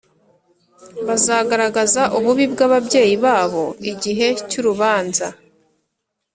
bazagaragaza 1.07 2.01
ububi 2.17 2.45
bw’ababyeyi 2.53 3.15
babo 3.25 3.65
igihe 3.91 4.27
cy’urubanza. 4.49 5.27